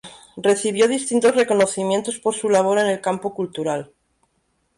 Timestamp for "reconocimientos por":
1.35-2.33